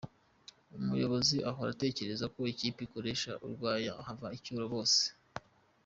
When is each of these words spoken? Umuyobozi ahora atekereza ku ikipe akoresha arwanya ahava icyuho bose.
Umuyobozi 0.79 1.37
ahora 1.49 1.69
atekereza 1.75 2.25
ku 2.33 2.39
ikipe 2.53 2.81
akoresha 2.87 3.31
arwanya 3.45 3.91
ahava 4.01 4.27
icyuho 4.37 4.63
bose. 4.73 5.03